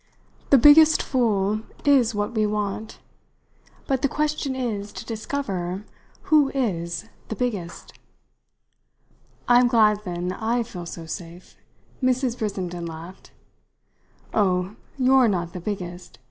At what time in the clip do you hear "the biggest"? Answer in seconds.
0.49-1.03, 7.27-7.93, 15.53-16.17